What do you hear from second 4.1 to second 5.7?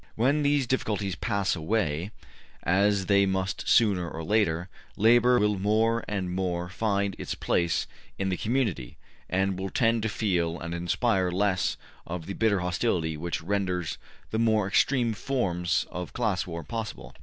later, labor will